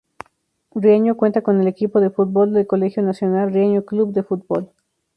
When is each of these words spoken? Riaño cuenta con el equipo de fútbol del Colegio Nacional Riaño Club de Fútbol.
Riaño 0.73 1.15
cuenta 1.15 1.43
con 1.43 1.61
el 1.61 1.67
equipo 1.67 1.99
de 2.01 2.09
fútbol 2.09 2.53
del 2.53 2.65
Colegio 2.65 3.03
Nacional 3.03 3.53
Riaño 3.53 3.85
Club 3.85 4.11
de 4.13 4.23
Fútbol. 4.23 4.71